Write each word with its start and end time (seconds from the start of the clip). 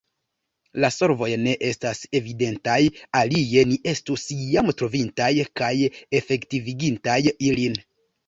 La 0.83 0.89
solvoj 0.93 1.27
ne 1.47 1.51
estas 1.67 1.99
evidentaj, 2.19 2.77
alie 3.19 3.65
ni 3.73 3.77
estus 3.93 4.25
jam 4.55 4.73
trovintaj 4.81 5.29
kaj 5.61 5.71
efektivigintaj 6.21 7.19
ilin. 7.51 7.77